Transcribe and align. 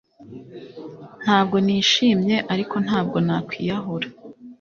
Ntabwo 1.23 1.55
nishimye 1.65 2.35
ariko 2.53 2.75
ntabwo 2.85 3.17
nakwiyahura 3.25 4.07